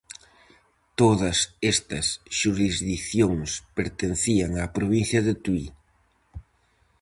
[0.99, 1.37] Todas
[1.73, 2.05] estas
[2.37, 5.65] xurisdicións pertencían á provincia de Tui.